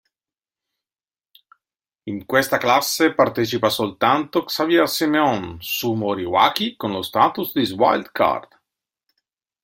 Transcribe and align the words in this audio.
In 2.07 2.25
questo 2.25 2.57
classe 2.57 3.13
partecipa 3.13 3.69
soltanto 3.69 4.45
Xavier 4.45 4.89
Siméon 4.89 5.59
su 5.61 5.93
Moriwaki 5.93 6.75
con 6.75 6.89
lo 6.89 7.03
status 7.03 7.51
di 7.53 7.71
wildcard. 7.71 8.59